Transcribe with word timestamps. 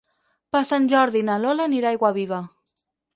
Per 0.55 0.61
Sant 0.69 0.87
Jordi 0.93 1.21
na 1.27 1.35
Lola 1.43 1.67
anirà 1.71 1.91
a 1.91 1.97
Aiguaviva. 1.99 2.41